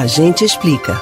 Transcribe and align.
A 0.00 0.06
gente 0.06 0.44
explica. 0.44 0.96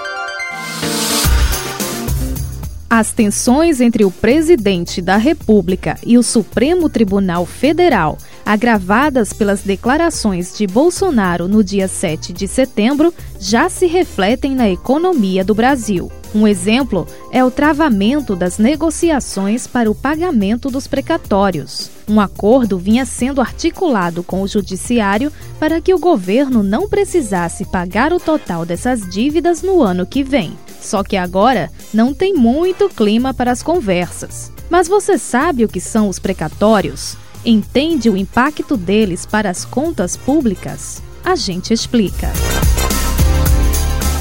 As 2.89 3.10
tensões 3.10 3.81
entre 3.81 4.04
o 4.04 4.12
presidente 4.12 5.03
da 5.03 5.17
República 5.17 5.98
e 6.07 6.17
o 6.17 6.23
Supremo 6.23 6.89
Tribunal 6.89 7.45
Federal, 7.45 8.16
agravadas 8.45 9.32
pelas 9.32 9.62
declarações 9.62 10.57
de 10.57 10.69
Bolsonaro 10.69 11.49
no 11.49 11.64
dia 11.64 11.88
7 11.88 12.33
de 12.33 12.46
setembro, 12.46 13.12
já 13.41 13.68
se 13.68 13.86
refletem 13.86 14.54
na 14.54 14.71
economia 14.71 15.45
do 15.45 15.53
Brasil. 15.53 16.12
Um 16.32 16.46
exemplo 16.46 17.09
é 17.32 17.45
o 17.45 17.50
travamento 17.50 18.36
das 18.36 18.57
negociações 18.57 19.66
para 19.66 19.91
o 19.91 19.95
pagamento 19.95 20.71
dos 20.71 20.87
precatórios. 20.87 21.91
Um 22.09 22.21
acordo 22.21 22.79
vinha 22.79 23.05
sendo 23.05 23.41
articulado 23.41 24.23
com 24.23 24.43
o 24.43 24.46
Judiciário 24.46 25.32
para 25.59 25.80
que 25.80 25.93
o 25.93 25.98
governo 25.98 26.62
não 26.62 26.89
precisasse 26.89 27.64
pagar 27.64 28.12
o 28.12 28.21
total 28.21 28.64
dessas 28.64 29.00
dívidas 29.09 29.61
no 29.61 29.82
ano 29.82 30.07
que 30.07 30.23
vem. 30.23 30.57
Só 30.80 31.03
que 31.03 31.16
agora 31.16 31.71
não 31.93 32.14
tem 32.14 32.34
muito 32.34 32.88
clima 32.88 33.32
para 33.34 33.50
as 33.50 33.62
conversas. 33.62 34.52
Mas 34.68 34.88
você 34.88 35.18
sabe 35.18 35.64
o 35.64 35.68
que 35.68 35.80
são 35.80 36.08
os 36.08 36.18
precatórios? 36.18 37.16
Entende 37.44 38.10
o 38.10 38.16
impacto 38.16 38.76
deles 38.76 39.24
para 39.24 39.48
as 39.48 39.64
contas 39.64 40.16
públicas? 40.16 41.02
A 41.24 41.36
gente 41.36 41.72
explica. 41.72 42.32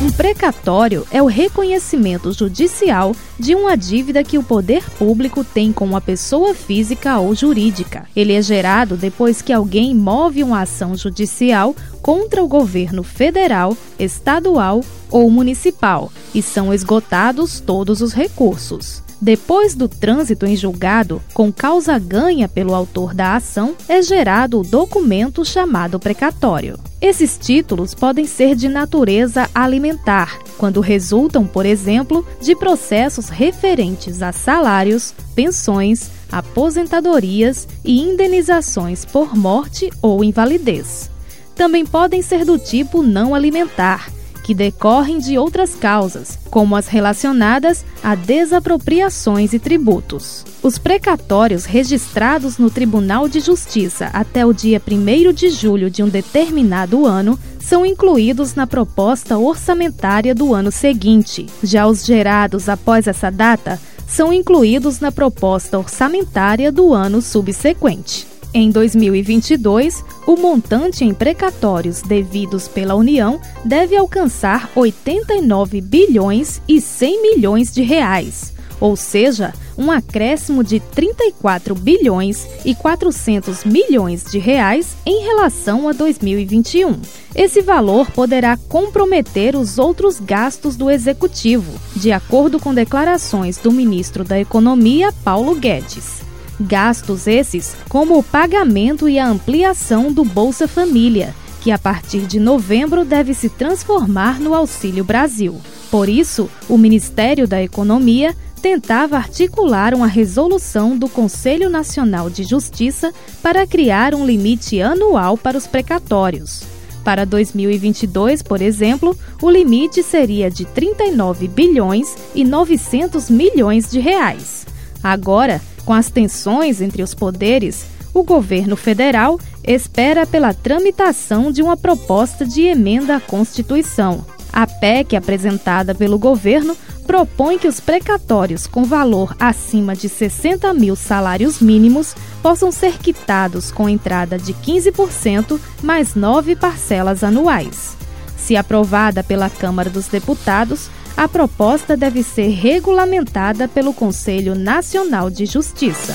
Um 0.05 0.11
precatório 0.11 1.03
é 1.09 1.19
o 1.19 1.25
reconhecimento 1.25 2.31
judicial 2.31 3.15
de 3.39 3.55
uma 3.55 3.75
dívida 3.75 4.23
que 4.23 4.37
o 4.37 4.43
poder 4.43 4.87
público 4.99 5.43
tem 5.43 5.73
com 5.73 5.83
uma 5.83 5.99
pessoa 5.99 6.53
física 6.53 7.17
ou 7.17 7.33
jurídica. 7.33 8.05
Ele 8.15 8.33
é 8.33 8.39
gerado 8.39 8.95
depois 8.97 9.41
que 9.41 9.51
alguém 9.51 9.95
move 9.95 10.43
uma 10.43 10.61
ação 10.61 10.95
judicial 10.95 11.75
contra 12.03 12.43
o 12.43 12.47
governo 12.47 13.01
federal, 13.01 13.75
estadual 13.97 14.81
ou 15.09 15.31
municipal 15.31 16.11
e 16.35 16.41
são 16.43 16.71
esgotados 16.71 17.59
todos 17.59 17.99
os 17.99 18.13
recursos. 18.13 19.01
Depois 19.21 19.75
do 19.75 19.87
trânsito 19.87 20.45
em 20.45 20.55
julgado, 20.55 21.21
com 21.33 21.51
causa 21.51 21.97
ganha 21.97 22.47
pelo 22.49 22.75
autor 22.75 23.13
da 23.13 23.35
ação, 23.35 23.75
é 23.87 24.01
gerado 24.01 24.59
o 24.59 24.63
documento 24.63 25.45
chamado 25.45 25.99
precatório. 25.99 26.77
Esses 27.01 27.37
títulos 27.37 27.93
podem 27.93 28.25
ser 28.25 28.55
de 28.55 28.67
natureza 28.67 29.49
alimentar, 29.53 30.39
quando 30.57 30.81
resultam, 30.81 31.45
por 31.45 31.65
exemplo, 31.65 32.25
de 32.41 32.55
processos 32.55 33.29
referentes 33.29 34.21
a 34.21 34.31
salários, 34.31 35.13
pensões, 35.33 36.09
aposentadorias 36.31 37.67
e 37.83 38.01
indenizações 38.01 39.05
por 39.05 39.35
morte 39.35 39.89
ou 40.01 40.23
invalidez. 40.23 41.09
Também 41.55 41.85
podem 41.85 42.21
ser 42.21 42.43
do 42.43 42.59
tipo 42.59 43.01
não 43.01 43.33
alimentar, 43.33 44.09
que 44.45 44.53
decorrem 44.53 45.17
de 45.17 45.39
outras 45.39 45.73
causas, 45.73 46.37
como 46.51 46.75
as 46.75 46.87
relacionadas 46.87 47.83
a 48.03 48.13
desapropriações 48.13 49.53
e 49.53 49.59
tributos. 49.59 50.45
Os 50.61 50.77
precatórios 50.77 51.65
registrados 51.65 52.59
no 52.59 52.69
Tribunal 52.69 53.27
de 53.27 53.39
Justiça 53.39 54.11
até 54.13 54.45
o 54.45 54.53
dia 54.53 54.79
1 54.79 55.33
de 55.33 55.49
julho 55.49 55.89
de 55.89 56.03
um 56.03 56.07
determinado 56.07 57.07
ano 57.07 57.39
são 57.59 57.83
incluídos 57.83 58.53
na 58.53 58.67
proposta 58.67 59.35
orçamentária 59.35 60.35
do 60.35 60.53
ano 60.53 60.71
seguinte. 60.71 61.47
Já 61.63 61.87
os 61.87 62.05
gerados 62.05 62.69
após 62.69 63.07
essa 63.07 63.31
data 63.31 63.81
são 64.07 64.31
incluídos 64.31 64.99
na 64.99 65.11
proposta 65.11 65.79
orçamentária 65.79 66.71
do 66.71 66.93
ano 66.93 67.19
subsequente. 67.19 68.27
Em 68.57 68.71
2022, 68.71 70.01
o 70.25 70.37
montante 70.37 71.03
em 71.03 71.13
precatórios 71.13 72.01
devidos 72.01 72.69
pela 72.69 72.95
União 72.95 73.37
deve 73.65 73.97
alcançar 73.97 74.71
89 74.73 75.81
bilhões 75.81 76.61
e 76.65 76.79
100 76.79 77.21
milhões 77.21 77.73
de 77.73 77.81
reais, 77.81 78.53
ou 78.79 78.95
seja, 78.95 79.53
um 79.77 79.91
acréscimo 79.91 80.63
de 80.63 80.79
34 80.79 81.75
bilhões 81.75 82.47
e 82.63 82.73
400 82.73 83.65
milhões 83.65 84.23
de 84.23 84.39
reais 84.39 84.95
em 85.05 85.25
relação 85.25 85.89
a 85.89 85.91
2021. 85.91 86.97
Esse 87.35 87.61
valor 87.61 88.09
poderá 88.09 88.55
comprometer 88.69 89.57
os 89.57 89.77
outros 89.77 90.17
gastos 90.17 90.77
do 90.77 90.89
executivo, 90.89 91.73
de 91.93 92.13
acordo 92.13 92.57
com 92.57 92.73
declarações 92.73 93.57
do 93.57 93.69
ministro 93.69 94.23
da 94.23 94.39
Economia, 94.39 95.11
Paulo 95.25 95.55
Guedes. 95.55 96.23
Gastos 96.59 97.27
esses 97.27 97.75
como 97.89 98.17
o 98.17 98.23
pagamento 98.23 99.09
e 99.09 99.19
a 99.19 99.27
ampliação 99.27 100.11
do 100.11 100.23
Bolsa 100.23 100.67
Família, 100.67 101.35
que 101.61 101.71
a 101.71 101.77
partir 101.77 102.21
de 102.21 102.39
novembro 102.39 103.03
deve 103.03 103.33
se 103.33 103.49
transformar 103.49 104.39
no 104.39 104.53
Auxílio 104.53 105.03
Brasil. 105.03 105.59
Por 105.91 106.07
isso, 106.07 106.49
o 106.69 106.77
Ministério 106.77 107.47
da 107.47 107.61
Economia 107.61 108.35
tentava 108.61 109.17
articular 109.17 109.93
uma 109.93 110.07
resolução 110.07 110.97
do 110.97 111.07
Conselho 111.07 111.69
Nacional 111.69 112.29
de 112.29 112.43
Justiça 112.43 113.13
para 113.41 113.67
criar 113.67 114.15
um 114.15 114.25
limite 114.25 114.81
anual 114.81 115.37
para 115.37 115.57
os 115.57 115.67
precatórios. 115.67 116.63
Para 117.03 117.25
2022, 117.25 118.41
por 118.41 118.63
exemplo, 118.63 119.15
o 119.39 119.49
limite 119.49 120.01
seria 120.01 120.49
de 120.49 120.65
39 120.65 121.47
bilhões 121.47 122.15
e 122.33 122.43
900 122.43 123.29
milhões 123.29 123.91
de 123.91 123.99
reais. 123.99 124.65
Agora, 125.03 125.61
com 125.85 125.93
as 125.93 126.09
tensões 126.09 126.81
entre 126.81 127.03
os 127.03 127.13
poderes, 127.13 127.85
o 128.13 128.23
governo 128.23 128.75
federal 128.75 129.39
espera 129.63 130.25
pela 130.25 130.53
tramitação 130.53 131.51
de 131.51 131.61
uma 131.61 131.77
proposta 131.77 132.45
de 132.45 132.61
emenda 132.63 133.17
à 133.17 133.19
Constituição. 133.19 134.25
A 134.51 134.65
PEC 134.65 135.15
apresentada 135.15 135.93
pelo 135.93 136.17
governo 136.17 136.77
propõe 137.05 137.59
que 137.59 137.67
os 137.67 137.79
precatórios 137.79 138.65
com 138.65 138.83
valor 138.83 139.35
acima 139.39 139.95
de 139.95 140.09
60 140.09 140.73
mil 140.73 140.95
salários 140.95 141.59
mínimos 141.59 142.15
possam 142.41 142.71
ser 142.71 142.97
quitados 142.97 143.69
com 143.69 143.87
entrada 143.87 144.39
de 144.39 144.53
15% 144.53 145.59
mais 145.83 146.15
nove 146.15 146.55
parcelas 146.55 147.23
anuais. 147.23 147.95
Se 148.37 148.55
aprovada 148.55 149.23
pela 149.23 149.49
Câmara 149.49 149.89
dos 149.89 150.07
Deputados, 150.07 150.89
a 151.17 151.27
proposta 151.27 151.95
deve 151.95 152.23
ser 152.23 152.49
regulamentada 152.49 153.67
pelo 153.67 153.93
Conselho 153.93 154.53
Nacional 154.55 155.29
de 155.29 155.45
Justiça. 155.45 156.13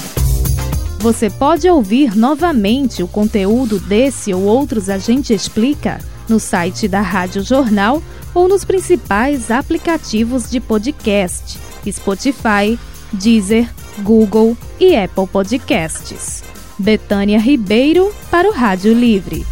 Você 0.98 1.30
pode 1.30 1.68
ouvir 1.68 2.14
novamente 2.14 3.02
o 3.02 3.08
conteúdo 3.08 3.78
desse 3.78 4.34
ou 4.34 4.42
outros 4.42 4.90
A 4.90 4.98
Gente 4.98 5.32
Explica 5.32 5.98
no 6.28 6.38
site 6.38 6.86
da 6.86 7.00
Rádio 7.00 7.42
Jornal 7.42 8.02
ou 8.34 8.46
nos 8.46 8.64
principais 8.64 9.50
aplicativos 9.50 10.50
de 10.50 10.60
podcast: 10.60 11.58
Spotify, 11.90 12.78
Deezer, 13.12 13.68
Google 14.00 14.56
e 14.78 14.94
Apple 14.94 15.26
Podcasts. 15.26 16.44
Betânia 16.78 17.38
Ribeiro 17.38 18.14
para 18.30 18.48
o 18.48 18.52
Rádio 18.52 18.92
Livre. 18.92 19.44